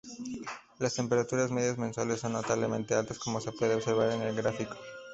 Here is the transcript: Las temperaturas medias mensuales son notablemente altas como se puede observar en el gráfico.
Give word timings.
Las 0.79 0.95
temperaturas 0.95 1.51
medias 1.51 1.77
mensuales 1.77 2.21
son 2.21 2.33
notablemente 2.33 2.95
altas 2.95 3.19
como 3.19 3.39
se 3.39 3.51
puede 3.51 3.75
observar 3.75 4.11
en 4.13 4.23
el 4.23 4.35
gráfico. 4.35 4.73